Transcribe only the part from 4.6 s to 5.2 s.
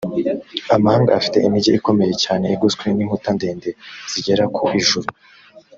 ijuru